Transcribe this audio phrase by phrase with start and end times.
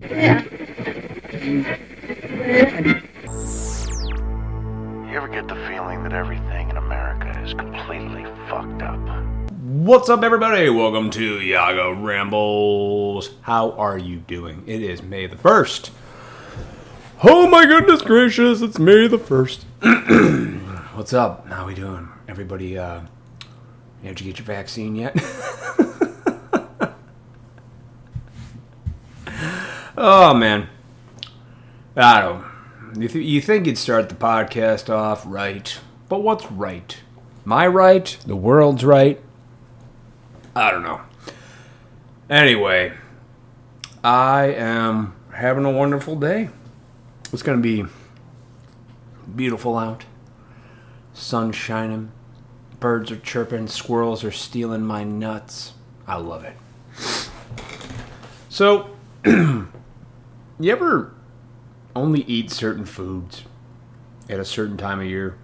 [0.00, 0.08] You
[5.14, 8.98] ever get the feeling that everything in America is completely fucked up?
[9.52, 10.68] What's up, everybody?
[10.68, 13.30] Welcome to Yago Rambles.
[13.42, 14.64] How are you doing?
[14.66, 15.90] It is May the 1st.
[17.22, 19.62] Oh my goodness gracious, it's May the 1st.
[20.96, 21.46] What's up?
[21.46, 22.08] How we doing?
[22.26, 23.02] Everybody, uh,
[24.02, 25.14] did you get your vaccine yet?
[30.06, 30.68] oh, man.
[31.96, 32.44] I don't.
[33.00, 36.98] You, th- you think you'd start the podcast off right, but what's right?
[37.44, 38.16] My right?
[38.26, 39.20] The world's right?
[40.54, 41.00] I don't know.
[42.28, 42.92] Anyway,
[44.02, 46.50] I am having a wonderful day.
[47.32, 47.90] It's going to be
[49.34, 50.04] beautiful out.
[51.14, 52.12] Sun shining.
[52.78, 53.68] Birds are chirping.
[53.68, 55.72] Squirrels are stealing my nuts.
[56.06, 56.56] I love it.
[58.50, 58.90] So,
[60.58, 61.14] you ever
[61.96, 63.44] only eat certain foods
[64.28, 65.36] at a certain time of year?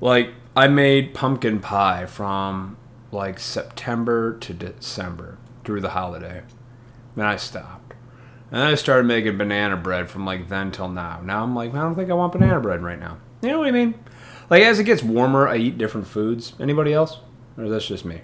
[0.00, 2.76] Like, I made pumpkin pie from
[3.12, 6.42] like September to December through the holiday.
[7.16, 7.94] Then I stopped.
[8.50, 11.20] And then I started making banana bread from like then till now.
[11.22, 13.18] Now I'm like, I don't think I want banana bread right now.
[13.42, 13.94] You know what I mean?
[14.48, 16.54] Like as it gets warmer, I eat different foods.
[16.58, 17.18] Anybody else?
[17.56, 18.22] Or that's just me?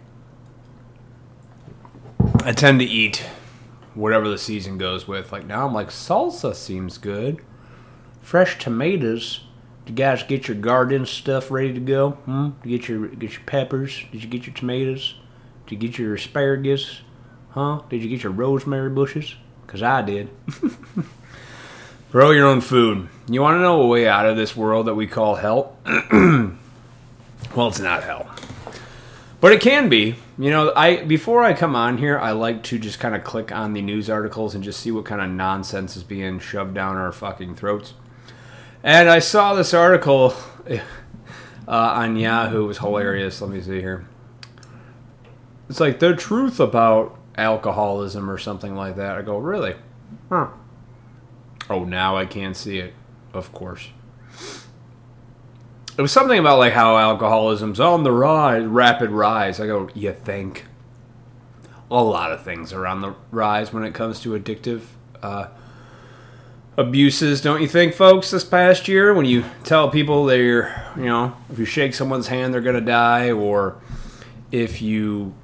[2.43, 3.25] I tend to eat
[3.97, 5.33] whatever the season goes with.
[5.33, 7.43] Like now I'm like salsa seems good.
[8.21, 9.41] Fresh tomatoes.
[9.87, 12.11] Did you guys get your garden stuff ready to go?
[12.11, 12.51] Hmm?
[12.63, 14.05] You get your get your peppers?
[14.13, 15.15] Did you get your tomatoes?
[15.67, 17.01] Did you get your asparagus?
[17.51, 17.83] Huh?
[17.89, 19.35] Did you get your rosemary bushes?
[19.67, 20.31] Cause I did.
[22.13, 23.09] Grow your own food.
[23.29, 25.77] You want to know a way out of this world that we call hell?
[26.13, 28.31] well, it's not hell,
[29.41, 30.17] but it can be.
[30.39, 33.51] You know, I before I come on here, I like to just kind of click
[33.53, 36.97] on the news articles and just see what kind of nonsense is being shoved down
[36.97, 37.95] our fucking throats.
[38.83, 40.35] And I saw this article
[40.69, 40.81] uh,
[41.69, 42.65] on Yahoo.
[42.65, 43.41] It was hilarious.
[43.41, 44.07] Let me see here.
[45.71, 49.17] It's like the truth about alcoholism or something like that.
[49.17, 49.75] I go, really?
[50.29, 50.49] Huh.
[51.69, 52.95] Oh, now I can't see it.
[53.33, 53.89] Of course.
[55.99, 59.61] It was something about like how alcoholism's on the rise, rapid rise.
[59.61, 60.67] I go, you think?
[61.91, 64.83] A lot of things are on the rise when it comes to addictive
[65.23, 65.49] uh,
[66.77, 68.31] abuses, don't you think, folks?
[68.31, 72.53] This past year, when you tell people they're, you know, if you shake someone's hand,
[72.53, 73.81] they're gonna die, or
[74.53, 75.35] if you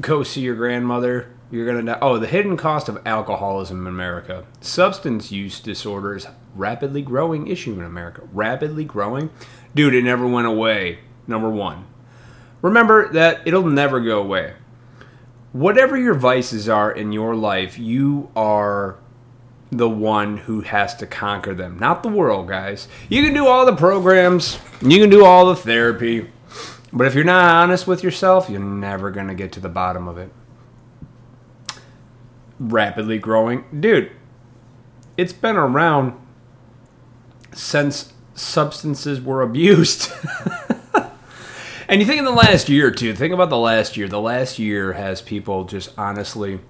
[0.00, 1.98] go see your grandmother, you're gonna die.
[2.00, 4.44] Oh, the hidden cost of alcoholism in America.
[4.60, 8.22] Substance use disorders rapidly growing issue in America.
[8.32, 9.30] Rapidly growing,
[9.74, 9.94] dude.
[9.94, 11.00] It never went away.
[11.26, 11.86] Number one.
[12.62, 14.54] Remember that it'll never go away.
[15.52, 18.98] Whatever your vices are in your life, you are
[19.72, 22.88] the one who has to conquer them, not the world, guys.
[23.08, 26.30] You can do all the programs, you can do all the therapy,
[26.92, 30.08] but if you're not honest with yourself, you're never going to get to the bottom
[30.08, 30.32] of it.
[32.58, 33.64] Rapidly growing.
[33.78, 34.10] Dude,
[35.16, 36.14] it's been around
[37.52, 40.10] since substances were abused.
[41.88, 44.08] and you think in the last year two, think about the last year.
[44.08, 46.60] The last year has people just honestly,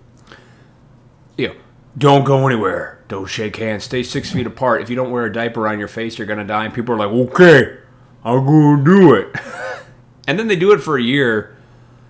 [1.38, 1.54] you know,
[1.96, 3.02] don't go anywhere.
[3.08, 3.84] Don't shake hands.
[3.84, 4.82] Stay six feet apart.
[4.82, 6.66] If you don't wear a diaper on your face, you're gonna die.
[6.66, 7.78] And people are like, okay,
[8.24, 9.34] I'm gonna do it.
[10.28, 11.56] and then they do it for a year,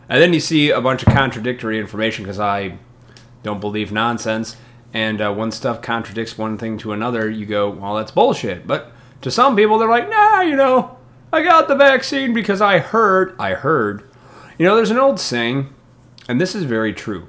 [0.08, 2.78] and then you see a bunch of contradictory information because I
[3.42, 4.56] don't believe nonsense.
[4.92, 8.66] And uh, when stuff contradicts one thing to another, you go, well, that's bullshit.
[8.66, 8.92] But
[9.22, 10.96] to some people, they're like, nah, you know,
[11.32, 13.34] I got the vaccine because I heard.
[13.38, 14.08] I heard.
[14.58, 15.72] You know, there's an old saying,
[16.28, 17.28] and this is very true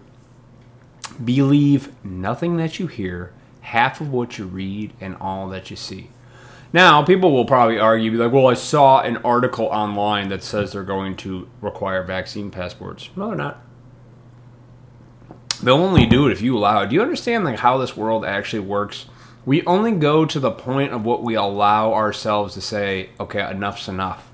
[1.24, 6.10] believe nothing that you hear, half of what you read, and all that you see.
[6.74, 10.72] Now, people will probably argue, be like, well, I saw an article online that says
[10.72, 13.10] they're going to require vaccine passports.
[13.16, 13.62] No, they're not.
[15.62, 16.90] They'll only do it if you allow it.
[16.90, 19.06] Do you understand like how this world actually works?
[19.46, 23.88] We only go to the point of what we allow ourselves to say, okay, enough's
[23.88, 24.30] enough.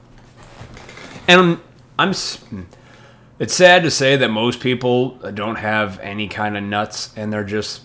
[1.27, 1.61] And I'm,
[1.99, 2.67] I'm
[3.39, 7.43] it's sad to say that most people don't have any kind of nuts and they're
[7.43, 7.81] just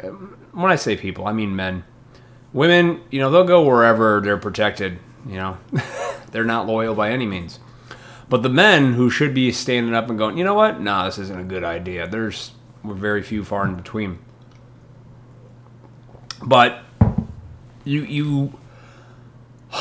[0.00, 1.84] when I say people, I mean men.
[2.52, 5.58] Women, you know, they'll go wherever they're protected, you know.
[6.32, 7.58] they're not loyal by any means.
[8.28, 10.80] But the men who should be standing up and going, "You know what?
[10.80, 12.52] Nah, this isn't a good idea." There's
[12.84, 14.18] very few far in between.
[16.42, 16.80] But
[17.84, 18.58] you you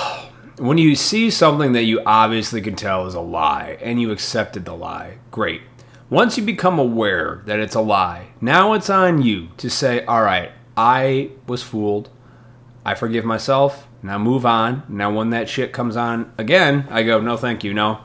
[0.58, 4.66] when you see something that you obviously can tell is a lie and you accepted
[4.66, 5.62] the lie, great.
[6.10, 10.22] Once you become aware that it's a lie, now it's on you to say, all
[10.22, 12.10] right, I was fooled.
[12.86, 13.88] I forgive myself.
[14.04, 14.84] Now move on.
[14.88, 17.74] Now, when that shit comes on again, I go, no, thank you.
[17.74, 18.02] No.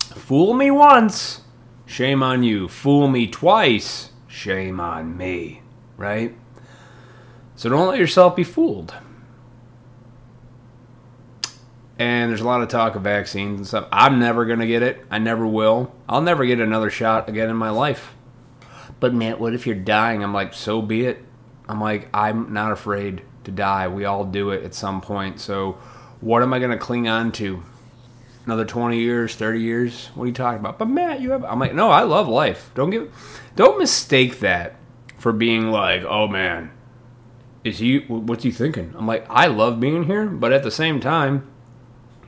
[0.00, 1.40] Fool me once,
[1.86, 2.68] shame on you.
[2.68, 5.62] Fool me twice, shame on me.
[5.96, 6.34] Right?
[7.60, 8.94] So don't let yourself be fooled.
[11.98, 13.86] And there's a lot of talk of vaccines and stuff.
[13.92, 15.04] I'm never going to get it.
[15.10, 15.94] I never will.
[16.08, 18.14] I'll never get another shot again in my life.
[18.98, 20.24] But Matt, what if you're dying?
[20.24, 21.22] I'm like, so be it.
[21.68, 23.88] I'm like, I'm not afraid to die.
[23.88, 25.38] We all do it at some point.
[25.38, 25.72] So
[26.22, 27.62] what am I going to cling on to?
[28.46, 30.06] Another 20 years, 30 years?
[30.14, 30.78] What are you talking about?
[30.78, 32.70] But Matt, you have I'm like, no, I love life.
[32.74, 33.12] Don't give
[33.54, 34.76] don't mistake that
[35.18, 36.70] for being like, "Oh man,
[37.64, 41.00] is he what's he thinking?" I'm like, "I love being here, but at the same
[41.00, 41.46] time,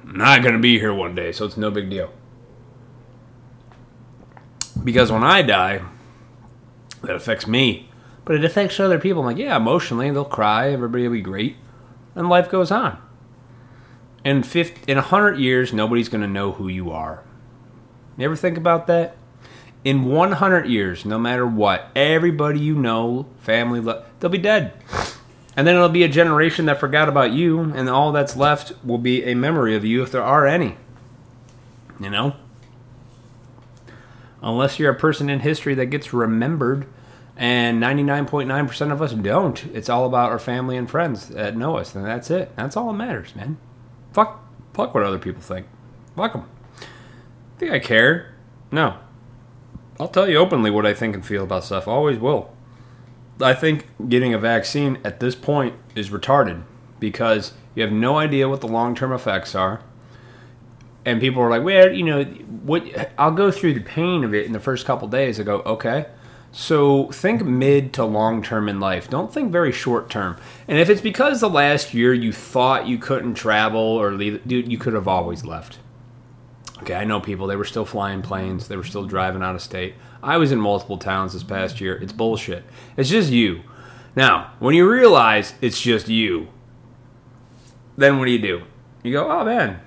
[0.02, 2.10] I'm not going to be here one day, so it's no big deal."
[4.82, 5.82] Because when I die,
[7.02, 7.88] that affects me,
[8.24, 9.22] but it affects other people.
[9.22, 11.56] I'm like, yeah, emotionally, they'll cry, everybody will be great,
[12.14, 12.98] and life goes on.
[14.24, 17.22] In 50, in 100 years, nobody's going to know who you are.
[18.16, 19.16] You ever think about that?
[19.84, 23.80] In 100 years, no matter what, everybody you know, family,
[24.20, 24.74] they'll be dead.
[25.56, 28.98] And then it'll be a generation that forgot about you, and all that's left will
[28.98, 30.76] be a memory of you if there are any.
[32.00, 32.36] You know?
[34.40, 36.86] Unless you're a person in history that gets remembered,
[37.36, 39.64] and 99.9% of us don't.
[39.74, 42.54] It's all about our family and friends that know us, and that's it.
[42.56, 43.58] That's all that matters, man.
[44.12, 45.66] Fuck, fuck what other people think.
[46.16, 46.48] Fuck them.
[47.58, 48.34] Think I care?
[48.70, 48.96] No.
[50.00, 51.86] I'll tell you openly what I think and feel about stuff.
[51.86, 52.51] always will.
[53.40, 56.62] I think getting a vaccine at this point is retarded
[57.00, 59.82] because you have no idea what the long term effects are.
[61.04, 62.84] And people are like, well, you know, what?
[63.18, 65.40] I'll go through the pain of it in the first couple days.
[65.40, 66.06] I go, okay.
[66.52, 69.08] So think mid to long term in life.
[69.08, 70.36] Don't think very short term.
[70.68, 74.70] And if it's because the last year you thought you couldn't travel or leave, dude,
[74.70, 75.78] you could have always left.
[76.82, 79.62] Okay, I know people, they were still flying planes, they were still driving out of
[79.62, 79.94] state.
[80.22, 81.96] I was in multiple towns this past year.
[81.96, 82.64] It's bullshit.
[82.96, 83.62] It's just you.
[84.14, 86.48] Now, when you realize it's just you,
[87.96, 88.62] then what do you do?
[89.02, 89.80] You go, oh man,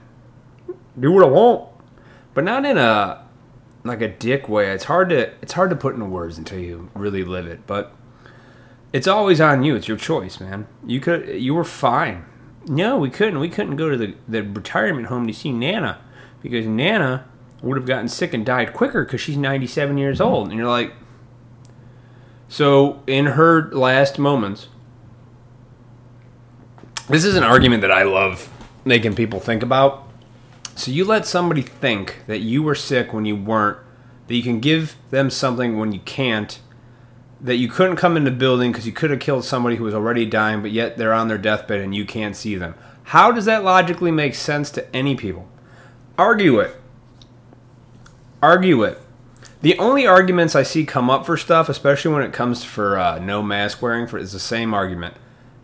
[1.00, 1.70] do what I want.
[2.34, 3.26] But not in a
[3.86, 4.72] like a dick way.
[4.72, 7.66] It's hard to it's hard to put into words until you really live it.
[7.66, 7.94] But
[8.92, 9.76] it's always on you.
[9.76, 10.68] It's your choice, man.
[10.86, 12.26] You could you were fine.
[12.68, 13.40] No, we couldn't.
[13.40, 16.02] We couldn't go to the, the retirement home to see Nana
[16.42, 17.28] because Nana
[17.66, 20.34] would have gotten sick and died quicker because she's 97 years mm-hmm.
[20.34, 20.48] old.
[20.50, 20.94] And you're like,
[22.48, 24.68] so in her last moments,
[27.10, 28.52] this is an argument that I love
[28.86, 30.08] making people think about.
[30.76, 33.80] So you let somebody think that you were sick when you weren't,
[34.28, 36.60] that you can give them something when you can't,
[37.42, 39.94] that you couldn't come in the building because you could have killed somebody who was
[39.94, 42.76] already dying, but yet they're on their deathbed and you can't see them.
[43.06, 45.48] How does that logically make sense to any people?
[46.18, 46.76] Argue it.
[48.42, 49.02] Argue it.
[49.62, 53.20] The only arguments I see come up for stuff, especially when it comes for uh,
[53.20, 55.16] no mask wearing, for is the same argument.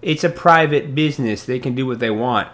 [0.02, 2.48] It's a private business; they can do what they want.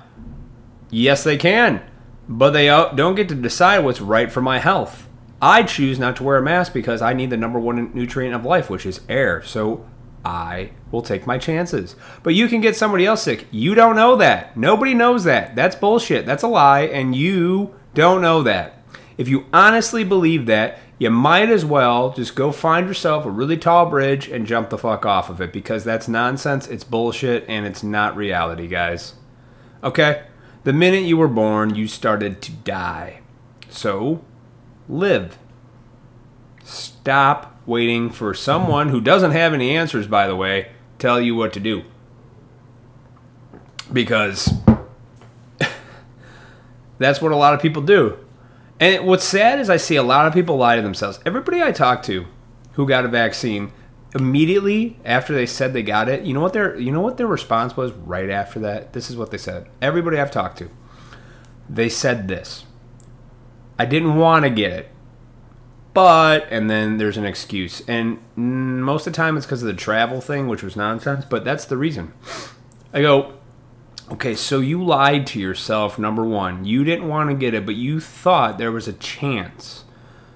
[0.90, 1.84] Yes, they can
[2.28, 5.08] but they don't get to decide what's right for my health.
[5.42, 8.44] I choose not to wear a mask because I need the number one nutrient of
[8.44, 9.42] life, which is air.
[9.44, 9.86] So
[10.25, 11.96] I will take my chances.
[12.24, 13.48] But you can get somebody else sick.
[13.51, 14.58] You don't know that.
[14.58, 15.56] Nobody knows that.
[15.56, 16.25] That's bullshit.
[16.25, 18.76] That's a lie, and you don't know that.
[19.17, 23.57] If you honestly believe that, you might as well just go find yourself a really
[23.57, 27.65] tall bridge and jump the fuck off of it because that's nonsense, it's bullshit, and
[27.65, 29.13] it's not reality, guys.
[29.83, 30.24] Okay?
[30.63, 33.21] The minute you were born, you started to die.
[33.69, 34.24] So,
[34.89, 35.38] live.
[36.63, 41.53] Stop waiting for someone who doesn't have any answers, by the way, tell you what
[41.53, 41.83] to do.
[43.91, 44.51] Because
[46.97, 48.17] that's what a lot of people do.
[48.79, 51.19] And what's sad is I see a lot of people lie to themselves.
[51.25, 52.27] Everybody I talk to
[52.74, 53.72] who got a vaccine
[54.13, 57.27] immediately after they said they got it, you know what their you know what their
[57.27, 58.93] response was right after that?
[58.93, 59.67] This is what they said.
[59.81, 60.69] Everybody I've talked to,
[61.69, 62.65] they said this.
[63.79, 64.89] I didn't want to get it.
[65.93, 67.81] But and then there's an excuse.
[67.88, 71.43] And most of the time it's because of the travel thing, which was nonsense, but
[71.43, 72.13] that's the reason.
[72.93, 73.37] I go,
[74.10, 76.64] Okay, so you lied to yourself, number one.
[76.66, 79.84] You didn't want to get it, but you thought there was a chance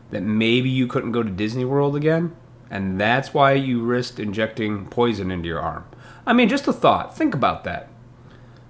[0.09, 2.35] that maybe you couldn't go to Disney World again
[2.71, 5.83] and that's why you risked injecting poison into your arm.
[6.25, 7.15] I mean, just a thought.
[7.15, 7.89] Think about that.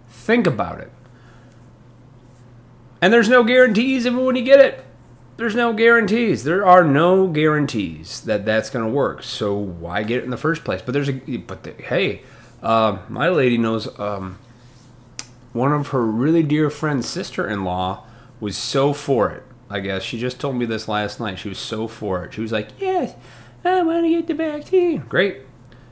[0.09, 0.91] Think about it.
[2.99, 4.83] And there's no guarantees even when you get it.
[5.37, 6.43] there's no guarantees.
[6.43, 9.21] There are no guarantees that that's going to work.
[9.23, 10.81] So why get it in the first place?
[10.81, 12.23] But there's a but the, hey,
[12.61, 14.39] uh, my lady knows um,
[15.53, 18.05] one of her really dear friend's sister-in-law
[18.39, 19.43] was so for it.
[19.69, 21.39] I guess she just told me this last night.
[21.39, 22.33] She was so for it.
[22.33, 23.15] She was like, "Yes,
[23.63, 25.41] I want to get the vaccine." Great.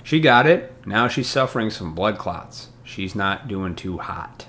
[0.03, 0.73] She got it.
[0.85, 2.69] Now she's suffering some blood clots.
[2.83, 4.47] She's not doing too hot.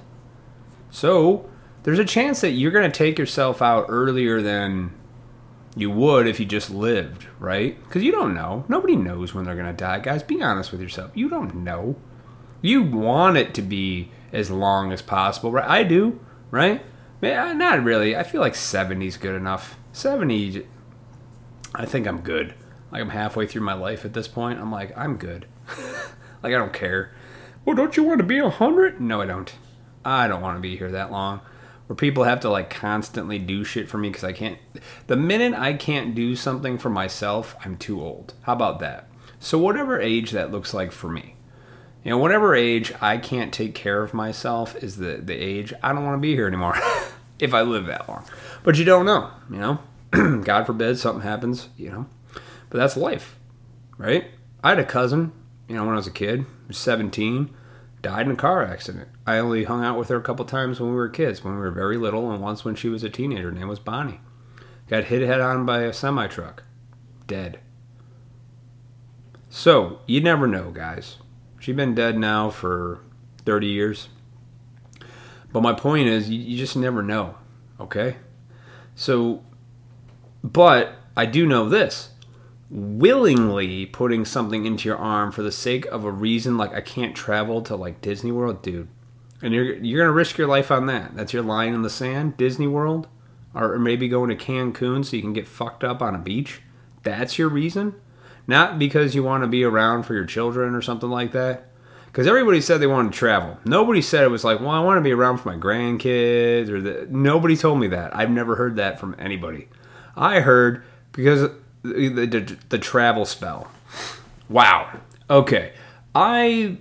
[0.90, 1.48] So,
[1.82, 4.92] there's a chance that you're going to take yourself out earlier than
[5.76, 7.80] you would if you just lived, right?
[7.84, 8.64] Because you don't know.
[8.68, 10.00] Nobody knows when they're going to die.
[10.00, 11.12] Guys, be honest with yourself.
[11.14, 11.96] You don't know.
[12.60, 15.68] You want it to be as long as possible, right?
[15.68, 16.20] I do,
[16.50, 16.82] right?
[17.20, 18.16] Man, not really.
[18.16, 19.76] I feel like 70 is good enough.
[19.92, 20.66] 70,
[21.74, 22.54] I think I'm good.
[22.90, 24.60] Like I'm halfway through my life at this point.
[24.60, 25.46] I'm like, I'm good.
[26.42, 27.14] like I don't care.
[27.64, 29.00] Well, don't you want to be 100?
[29.00, 29.52] No, I don't.
[30.04, 31.40] I don't want to be here that long
[31.90, 34.58] where people have to like constantly do shit for me because I can't.
[35.08, 38.34] The minute I can't do something for myself, I'm too old.
[38.42, 39.08] How about that?
[39.40, 41.34] So, whatever age that looks like for me,
[42.04, 45.92] you know, whatever age I can't take care of myself is the, the age I
[45.92, 46.76] don't want to be here anymore
[47.38, 48.24] if I live that long.
[48.62, 49.78] But you don't know, you know?
[50.44, 52.06] God forbid something happens, you know?
[52.68, 53.36] But that's life,
[53.98, 54.26] right?
[54.62, 55.32] I had a cousin,
[55.68, 57.54] you know, when I was a kid, was 17
[58.02, 59.08] died in a car accident.
[59.26, 61.60] I only hung out with her a couple times when we were kids, when we
[61.60, 63.50] were very little, and once when she was a teenager.
[63.50, 64.20] Her name was Bonnie.
[64.88, 66.64] Got hit head on by a semi truck.
[67.26, 67.60] Dead.
[69.48, 71.16] So, you never know, guys.
[71.60, 73.00] She's been dead now for
[73.44, 74.08] 30 years.
[75.52, 77.36] But my point is, you, you just never know,
[77.78, 78.16] okay?
[78.96, 79.44] So,
[80.42, 82.10] but I do know this
[82.70, 87.16] willingly putting something into your arm for the sake of a reason like I can't
[87.16, 88.88] travel to like Disney World, dude.
[89.42, 91.16] And you're you're gonna risk your life on that.
[91.16, 93.08] That's your line in the sand, Disney World,
[93.54, 96.60] or maybe going to Cancun so you can get fucked up on a beach.
[97.02, 97.94] That's your reason,
[98.50, 101.68] not because you want to be around for your children or something like that.
[102.06, 103.56] Because everybody said they wanted to travel.
[103.64, 106.80] Nobody said it was like, well, I want to be around for my grandkids or
[106.80, 107.06] the.
[107.08, 108.14] Nobody told me that.
[108.14, 109.68] I've never heard that from anybody.
[110.16, 111.50] I heard because
[111.82, 113.70] the, the, the travel spell.
[114.48, 114.98] Wow.
[115.30, 115.72] Okay.
[116.12, 116.78] I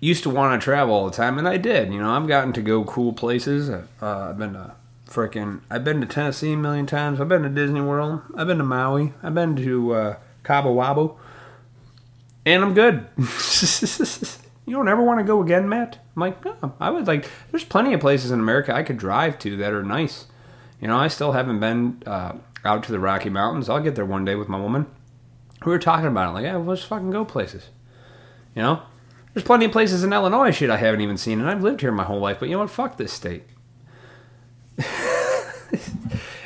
[0.00, 1.92] used to want to travel all the time, and I did.
[1.92, 3.70] You know, I've gotten to go cool places.
[3.70, 4.74] Uh, I've been to
[5.08, 5.60] freaking.
[5.70, 7.20] I've been to Tennessee a million times.
[7.20, 8.22] I've been to Disney World.
[8.36, 9.12] I've been to Maui.
[9.22, 11.16] I've been to uh, Cabo Wabo,
[12.44, 13.06] and I'm good.
[14.66, 15.98] you don't ever want to go again, Matt?
[16.16, 16.74] I'm like, no.
[16.80, 17.30] I would like.
[17.50, 20.26] There's plenty of places in America I could drive to that are nice.
[20.80, 22.02] You know, I still haven't been.
[22.06, 22.34] Uh,
[22.64, 23.68] out to the Rocky Mountains.
[23.68, 24.86] I'll get there one day with my woman.
[25.64, 27.68] We were talking about it, like, yeah, let's fucking go places.
[28.54, 28.82] You know,
[29.32, 31.92] there's plenty of places in Illinois shit I haven't even seen, and I've lived here
[31.92, 32.38] my whole life.
[32.40, 32.70] But you know what?
[32.70, 33.44] Fuck this state.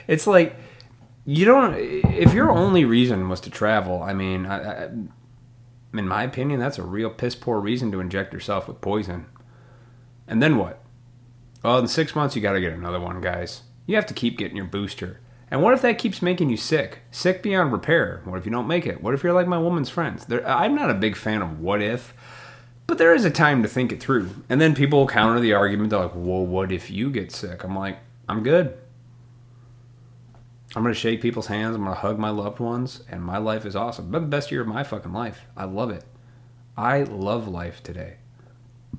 [0.06, 0.56] it's like
[1.26, 1.74] you don't.
[1.74, 4.84] If your only reason was to travel, I mean, I, I,
[5.92, 9.26] in my opinion, that's a real piss poor reason to inject yourself with poison.
[10.28, 10.82] And then what?
[11.62, 13.62] Well, in six months, you got to get another one, guys.
[13.86, 15.20] You have to keep getting your booster.
[15.50, 17.00] And what if that keeps making you sick?
[17.10, 18.20] Sick beyond repair.
[18.24, 19.02] What if you don't make it?
[19.02, 20.26] What if you're like my woman's friends?
[20.26, 22.14] There, I'm not a big fan of what if,
[22.86, 24.30] but there is a time to think it through.
[24.48, 25.90] And then people counter the argument.
[25.90, 27.64] They're like, well, what if you get sick?
[27.64, 28.76] I'm like, I'm good.
[30.76, 31.74] I'm to shake people's hands.
[31.74, 33.02] I'm to hug my loved ones.
[33.10, 34.10] And my life is awesome.
[34.10, 35.40] The best year of my fucking life.
[35.56, 36.04] I love it.
[36.76, 38.18] I love life today.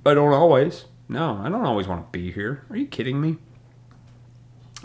[0.03, 0.85] I don't always.
[1.07, 2.65] No, I don't always want to be here.
[2.71, 3.37] Are you kidding me?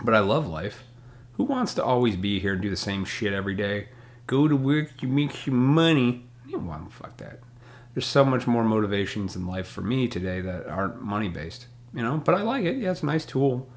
[0.05, 0.85] But I love life.
[1.33, 3.89] Who wants to always be here and do the same shit every day?
[4.27, 6.27] Go to work, you make your money.
[6.47, 7.41] You want fuck that.
[7.95, 11.69] There's so much more motivations in life for me today that aren't money based.
[11.95, 12.77] You know, but I like it.
[12.77, 13.71] Yeah, it's a nice tool.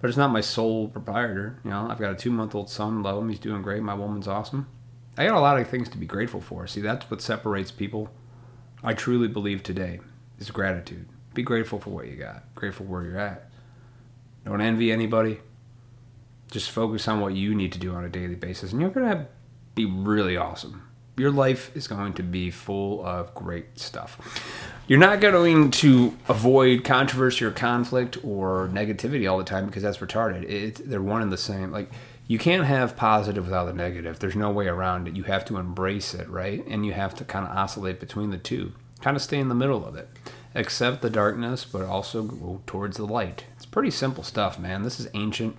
[0.00, 1.58] But it's not my sole proprietor.
[1.64, 3.82] You know, I've got a two month old son, love him, he's doing great.
[3.82, 4.68] My woman's awesome.
[5.16, 6.66] I got a lot of things to be grateful for.
[6.66, 8.10] See, that's what separates people.
[8.82, 10.00] I truly believe today
[10.38, 11.08] is gratitude.
[11.32, 13.50] Be grateful for what you got, grateful where you're at.
[14.44, 15.40] Don't envy anybody
[16.50, 19.26] just focus on what you need to do on a daily basis, and you're to
[19.74, 20.88] be really awesome.
[21.16, 24.72] Your life is going to be full of great stuff.
[24.86, 29.98] You're not going to avoid controversy or conflict or negativity all the time because that's
[29.98, 30.48] retarded.
[30.48, 31.72] It, they're one and the same.
[31.72, 31.90] Like,
[32.28, 34.18] you can't have positive without the negative.
[34.18, 35.16] There's no way around it.
[35.16, 36.64] You have to embrace it, right?
[36.66, 39.54] And you have to kind of oscillate between the two, kind of stay in the
[39.54, 40.08] middle of it.
[40.54, 43.44] Accept the darkness, but also go towards the light.
[43.56, 44.82] It's pretty simple stuff, man.
[44.82, 45.56] This is ancient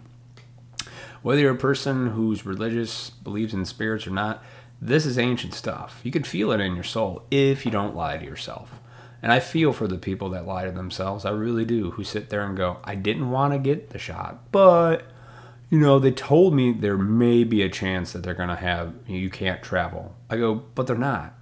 [1.22, 4.43] whether you're a person who's religious, believes in spirits or not,
[4.81, 6.00] this is ancient stuff.
[6.03, 8.79] You can feel it in your soul if you don't lie to yourself.
[9.22, 11.26] And I feel for the people that lie to themselves.
[11.26, 14.52] I really do, who sit there and go, I didn't want to get the shot,
[14.52, 15.04] but
[15.70, 18.94] you know, they told me there may be a chance that they're going to have
[19.06, 20.16] you can't travel.
[20.30, 21.34] I go, but they're not.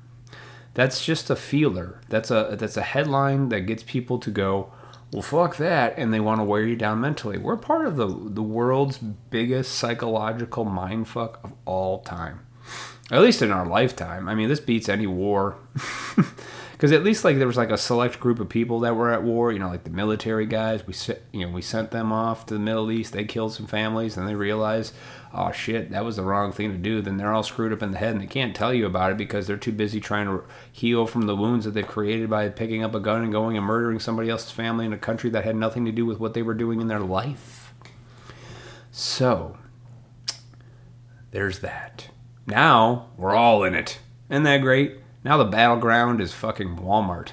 [0.73, 2.01] That's just a feeler.
[2.09, 4.71] That's a that's a headline that gets people to go,
[5.11, 7.37] well, fuck that, and they want to wear you down mentally.
[7.37, 12.45] We're part of the the world's biggest psychological mindfuck of all time,
[13.11, 14.27] at least in our lifetime.
[14.27, 15.55] I mean, this beats any war.
[16.75, 19.23] because at least like there was like a select group of people that were at
[19.23, 20.85] war you know like the military guys.
[20.85, 20.93] We
[21.31, 23.13] you know we sent them off to the middle east.
[23.13, 24.93] They killed some families and they realized
[25.33, 27.01] oh shit that was the wrong thing to do.
[27.01, 29.17] Then they're all screwed up in the head and they can't tell you about it
[29.17, 32.83] because they're too busy trying to heal from the wounds that they've created by picking
[32.83, 35.55] up a gun and going and murdering somebody else's family in a country that had
[35.55, 37.73] nothing to do with what they were doing in their life.
[38.91, 39.57] So
[41.31, 42.09] there's that.
[42.45, 43.99] Now we're all in it.
[44.29, 47.29] Isn't that great now the battleground is fucking Walmart.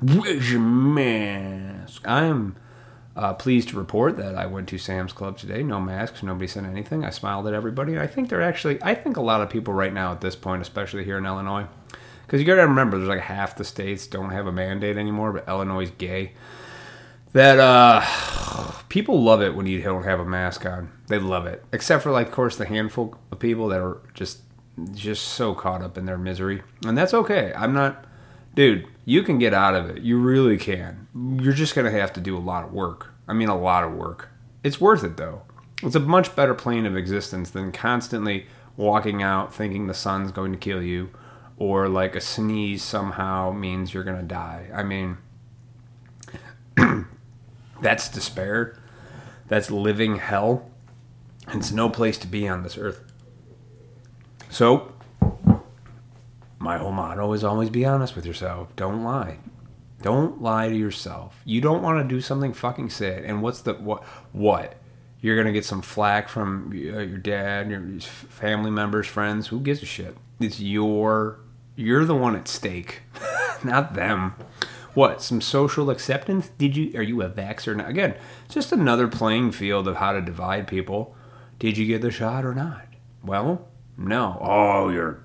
[0.00, 2.08] Where's your mask?
[2.08, 2.56] I am
[3.14, 5.62] uh, pleased to report that I went to Sam's Club today.
[5.62, 6.22] No masks.
[6.22, 7.04] Nobody said anything.
[7.04, 7.98] I smiled at everybody.
[7.98, 8.82] I think they're actually.
[8.82, 11.66] I think a lot of people right now at this point, especially here in Illinois,
[12.26, 15.34] because you got to remember, there's like half the states don't have a mandate anymore,
[15.34, 16.32] but Illinois is gay.
[17.34, 18.02] That uh,
[18.88, 20.92] people love it when you don't have a mask on.
[21.08, 24.40] They love it, except for like, of course, the handful of people that are just
[24.92, 26.62] just so caught up in their misery.
[26.84, 27.52] And that's okay.
[27.56, 28.04] I'm not,
[28.54, 30.02] dude, you can get out of it.
[30.02, 31.08] You really can.
[31.40, 33.12] You're just going to have to do a lot of work.
[33.26, 34.28] I mean, a lot of work.
[34.62, 35.42] It's worth it, though.
[35.82, 40.52] It's a much better plane of existence than constantly walking out thinking the sun's going
[40.52, 41.10] to kill you
[41.58, 44.68] or like a sneeze somehow means you're going to die.
[44.74, 45.18] I mean,
[47.80, 48.78] that's despair.
[49.48, 50.70] That's living hell.
[51.48, 53.00] It's no place to be on this earth.
[54.56, 54.90] So,
[56.58, 58.74] my whole motto is always be honest with yourself.
[58.74, 59.36] Don't lie.
[60.00, 61.42] Don't lie to yourself.
[61.44, 63.24] You don't want to do something fucking sad.
[63.24, 64.02] And what's the what?
[64.32, 64.76] What?
[65.20, 69.48] You're gonna get some flack from uh, your dad, your family members, friends.
[69.48, 70.16] Who gives a shit?
[70.40, 71.38] It's your.
[71.74, 73.02] You're the one at stake,
[73.62, 74.36] not them.
[74.94, 75.20] What?
[75.20, 76.48] Some social acceptance?
[76.56, 76.98] Did you?
[76.98, 77.76] Are you a vaxxer?
[77.76, 77.88] Now?
[77.88, 78.14] Again,
[78.48, 81.14] just another playing field of how to divide people.
[81.58, 82.86] Did you get the shot or not?
[83.22, 84.38] Well, no.
[84.40, 85.16] Oh, you're a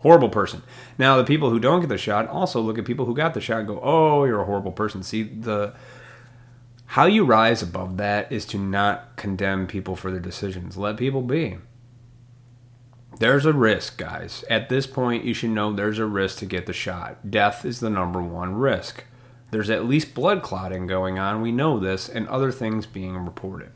[0.00, 0.62] horrible person.
[0.98, 3.40] Now, the people who don't get the shot also look at people who got the
[3.40, 5.74] shot and go, "Oh, you're a horrible person." See, the
[6.92, 10.78] how you rise above that is to not condemn people for their decisions.
[10.78, 11.58] Let people be.
[13.18, 14.44] There's a risk, guys.
[14.48, 17.30] At this point, you should know there's a risk to get the shot.
[17.30, 19.04] Death is the number one risk.
[19.50, 21.42] There's at least blood clotting going on.
[21.42, 23.70] We know this, and other things being reported.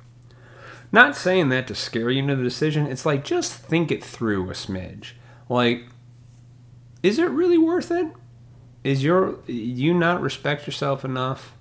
[0.93, 2.87] Not saying that to scare you into the decision.
[2.87, 5.13] It's like just think it through a smidge.
[5.49, 5.87] Like,
[7.03, 8.09] is it really worth it?
[8.85, 11.55] Is your you not respect yourself enough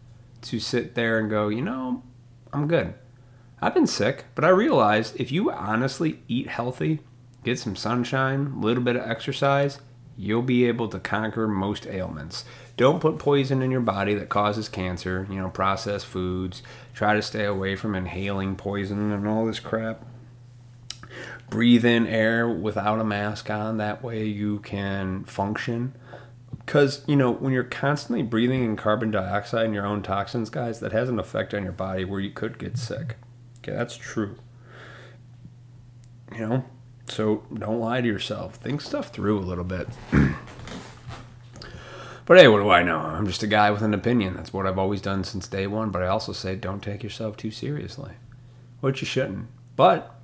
[0.44, 2.04] to sit there and go, you know,
[2.52, 2.94] I'm good.
[3.62, 7.00] I've been sick, but I realized if you honestly eat healthy,
[7.44, 9.80] get some sunshine, a little bit of exercise,
[10.18, 12.44] you'll be able to conquer most ailments.
[12.82, 16.64] Don't put poison in your body that causes cancer, you know, processed foods.
[16.96, 20.04] Try to stay away from inhaling poison and all this crap.
[21.52, 25.94] Breathe in air without a mask on, that way you can function.
[26.58, 30.80] Because, you know, when you're constantly breathing in carbon dioxide and your own toxins, guys,
[30.80, 33.18] that has an effect on your body where you could get sick.
[33.60, 34.38] Okay, that's true.
[36.34, 36.66] You know,
[37.08, 38.56] so don't lie to yourself.
[38.56, 39.88] Think stuff through a little bit.
[42.32, 42.98] But hey, what do I know?
[42.98, 44.36] I'm just a guy with an opinion.
[44.36, 45.90] That's what I've always done since day one.
[45.90, 48.14] But I also say don't take yourself too seriously,
[48.80, 49.48] which you shouldn't.
[49.76, 50.16] But,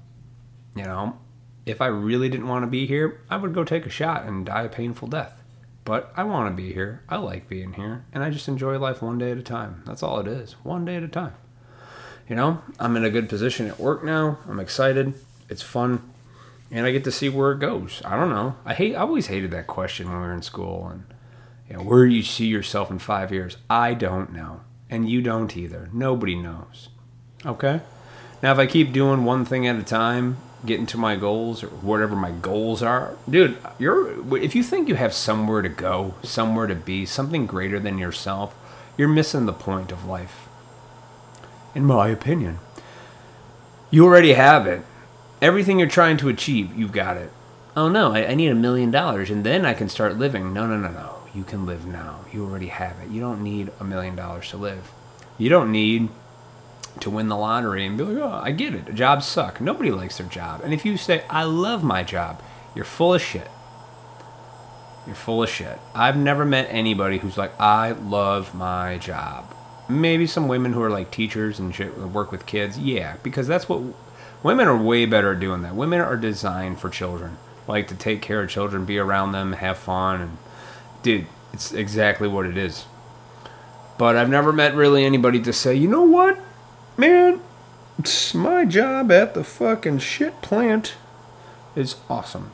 [0.73, 1.17] you know,
[1.65, 4.45] if I really didn't want to be here, I would go take a shot and
[4.45, 5.43] die a painful death.
[5.83, 7.03] But I want to be here.
[7.09, 8.05] I like being here.
[8.13, 9.83] And I just enjoy life one day at a time.
[9.85, 10.53] That's all it is.
[10.63, 11.35] One day at a time.
[12.29, 14.37] You know, I'm in a good position at work now.
[14.47, 15.13] I'm excited.
[15.49, 16.09] It's fun.
[16.71, 18.01] And I get to see where it goes.
[18.05, 18.55] I don't know.
[18.63, 21.03] I hate I always hated that question when we were in school and
[21.69, 24.61] you know, where you see yourself in five years, I don't know.
[24.89, 25.89] And you don't either.
[25.91, 26.89] Nobody knows.
[27.45, 27.81] Okay?
[28.41, 31.67] Now, if I keep doing one thing at a time, getting to my goals or
[31.67, 36.67] whatever my goals are, dude, you're if you think you have somewhere to go, somewhere
[36.67, 38.55] to be, something greater than yourself,
[38.97, 40.47] you're missing the point of life.
[41.75, 42.59] In my opinion,
[43.91, 44.83] you already have it.
[45.41, 47.31] Everything you're trying to achieve, you've got it.
[47.75, 50.53] Oh no, I, I need a million dollars and then I can start living.
[50.53, 52.21] No, no, no, no you can live now.
[52.33, 53.09] You already have it.
[53.09, 54.91] You don't need a million dollars to live.
[55.37, 56.09] You don't need
[56.99, 58.95] to win the lottery and be like, oh, I get it.
[58.95, 59.61] Jobs suck.
[59.61, 60.61] Nobody likes their job.
[60.63, 62.41] And if you say, I love my job,
[62.73, 63.51] you're full of shit.
[65.05, 65.79] You're full of shit.
[65.93, 69.53] I've never met anybody who's like, I love my job.
[69.87, 72.79] Maybe some women who are like teachers and shit work with kids.
[72.79, 73.83] Yeah, because that's what
[74.41, 75.75] women are way better at doing that.
[75.75, 79.77] Women are designed for children, like to take care of children, be around them, have
[79.77, 80.37] fun, and
[81.03, 82.85] dude, it's exactly what it is.
[83.97, 86.39] But I've never met really anybody to say, you know what,
[86.97, 87.41] man,
[87.97, 90.95] it's my job at the fucking shit plant
[91.75, 92.51] is awesome.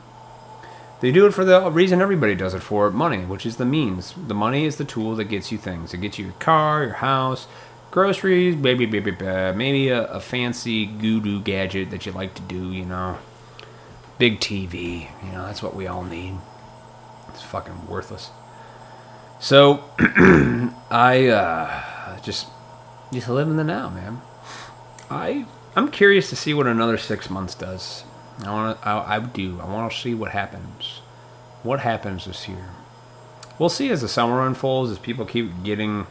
[1.02, 4.14] They do it for the reason everybody does it for money, which is the means.
[4.16, 5.94] The money is the tool that gets you things.
[5.94, 7.46] It gets you your car, your house,
[7.92, 12.86] groceries, maybe, maybe, maybe a, a fancy goo gadget that you like to do, you
[12.86, 13.18] know.
[14.18, 16.36] Big TV, you know, that's what we all need.
[17.34, 18.32] It's fucking worthless.
[19.40, 19.84] So,
[20.90, 22.48] I uh, just
[23.12, 24.22] just live in the now, man.
[25.10, 28.04] I I'm curious to see what another six months does.
[28.46, 28.88] I want to.
[28.88, 29.60] I, I do.
[29.62, 31.02] I want to see what happens.
[31.64, 32.70] What happens this year?
[33.58, 36.08] We'll see as the summer unfolds, as people keep getting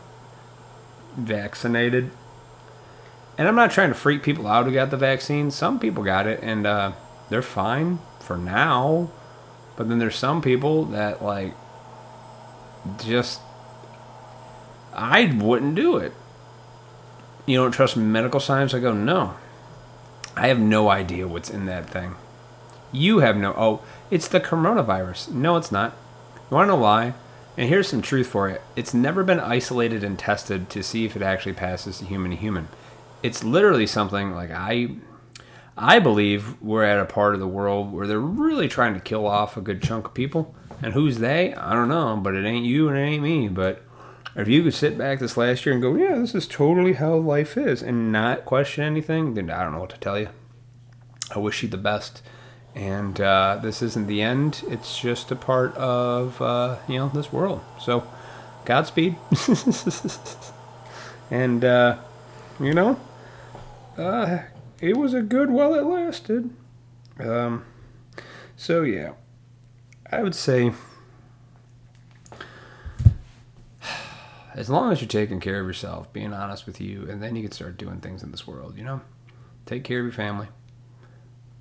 [1.16, 2.10] vaccinated.
[3.36, 5.50] And I'm not trying to freak people out who got the vaccine.
[5.50, 6.92] Some people got it, and uh,
[7.28, 9.10] they're fine for now.
[9.76, 11.54] But then there's some people that like
[13.04, 13.40] just
[14.92, 16.12] I wouldn't do it.
[17.46, 18.74] You don't trust medical science?
[18.74, 19.34] I go, no.
[20.36, 22.14] I have no idea what's in that thing.
[22.92, 23.54] You have no.
[23.56, 25.30] Oh, it's the coronavirus.
[25.30, 25.96] No, it's not.
[26.50, 27.14] You want to know why?
[27.56, 31.16] And here's some truth for you it's never been isolated and tested to see if
[31.16, 32.68] it actually passes human to human.
[33.22, 34.90] It's literally something like I.
[35.76, 39.26] I believe we're at a part of the world where they're really trying to kill
[39.26, 40.54] off a good chunk of people.
[40.82, 41.54] And who's they?
[41.54, 43.48] I don't know, but it ain't you and it ain't me.
[43.48, 43.82] But
[44.34, 47.16] if you could sit back this last year and go, yeah, this is totally how
[47.16, 50.28] life is, and not question anything, then I don't know what to tell you.
[51.34, 52.22] I wish you the best.
[52.74, 54.62] And uh, this isn't the end.
[54.66, 57.60] It's just a part of uh, you know this world.
[57.78, 58.06] So,
[58.64, 59.16] Godspeed.
[61.30, 61.98] and uh,
[62.58, 62.98] you know,
[63.98, 64.38] uh,
[64.82, 66.50] it was a good while it lasted.
[67.18, 67.64] Um,
[68.56, 69.12] so yeah,
[70.10, 70.72] I would say
[74.54, 77.42] as long as you're taking care of yourself, being honest with you, and then you
[77.42, 78.76] can start doing things in this world.
[78.76, 79.00] You know,
[79.66, 80.48] take care of your family,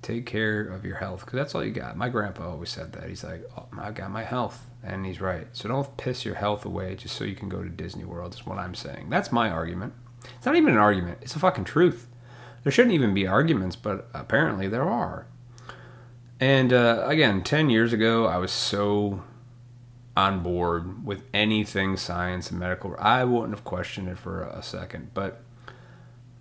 [0.02, 1.96] take care of your health, because that's all you got.
[1.96, 3.08] My grandpa always said that.
[3.08, 5.46] He's like, oh, I got my health, and he's right.
[5.52, 8.34] So don't piss your health away just so you can go to Disney World.
[8.34, 9.10] Is what I'm saying.
[9.10, 9.94] That's my argument.
[10.36, 11.18] It's not even an argument.
[11.22, 12.08] It's a fucking truth.
[12.62, 15.26] There shouldn't even be arguments, but apparently there are.
[16.38, 19.22] And uh, again, 10 years ago, I was so
[20.16, 22.94] on board with anything science and medical.
[22.98, 25.42] I wouldn't have questioned it for a second, but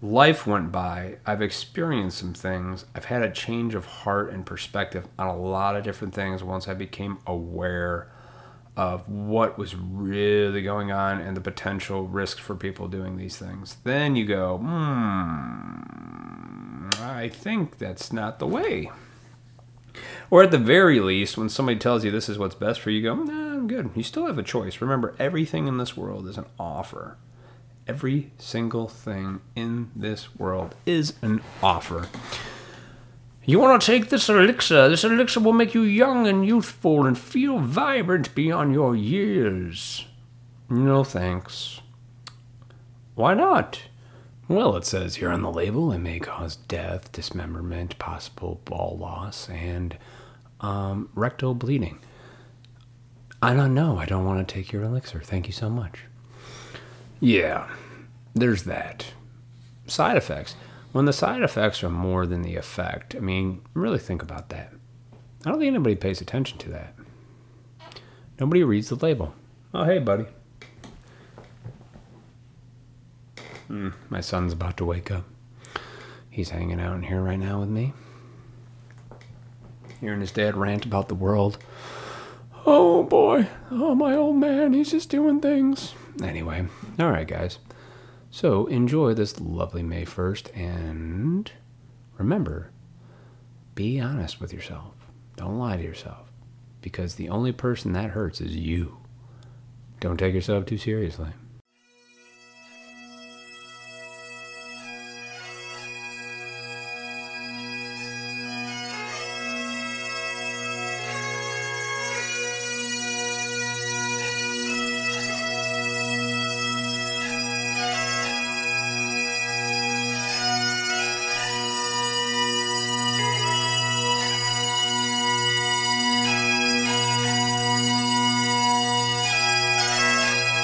[0.02, 1.18] life went by.
[1.26, 2.86] I've experienced some things.
[2.96, 6.68] I've had a change of heart and perspective on a lot of different things once
[6.68, 8.08] I became aware
[8.76, 13.78] of what was really going on and the potential risks for people doing these things.
[13.84, 15.92] Then you go, hmm,
[17.02, 18.90] I think that's not the way.
[20.30, 23.00] Or at the very least, when somebody tells you this is what's best for you,
[23.00, 23.92] you go, nah, I'm good.
[23.96, 24.80] You still have a choice.
[24.80, 27.18] Remember, everything in this world is an offer.
[27.88, 32.08] Every single thing in this world is an offer.
[33.44, 34.88] You want to take this elixir?
[34.88, 40.06] This elixir will make you young and youthful and feel vibrant beyond your years.
[40.70, 41.82] No thanks.
[43.16, 43.84] Why not?
[44.48, 49.50] Well, it says here on the label it may cause death, dismemberment, possible ball loss,
[49.50, 49.98] and
[50.60, 52.00] um, rectal bleeding.
[53.42, 53.98] I don't know.
[53.98, 55.22] I don't want to take your elixir.
[55.22, 56.02] Thank you so much.
[57.20, 57.68] Yeah,
[58.36, 59.06] there's that.
[59.88, 60.56] Side effects.
[60.92, 64.74] When the side effects are more than the effect, I mean, really think about that.
[65.46, 66.94] I don't think anybody pays attention to that.
[68.40, 69.34] Nobody reads the label.
[69.74, 70.26] Oh, hey, buddy.
[73.70, 75.24] Mm, my son's about to wake up.
[76.30, 77.94] He's hanging out in here right now with me.
[80.02, 81.58] Hearing his dad rant about the world.
[82.66, 83.48] Oh boy.
[83.70, 84.74] Oh, my old man.
[84.74, 85.94] He's just doing things.
[86.22, 86.68] Anyway,
[87.00, 87.60] all right, guys.
[88.34, 91.52] So enjoy this lovely May 1st and
[92.17, 92.72] remember
[93.76, 94.96] be honest with yourself.
[95.36, 96.32] Don't lie to yourself
[96.82, 98.98] because the only person that hurts is you.
[100.00, 101.30] Don't take yourself too seriously.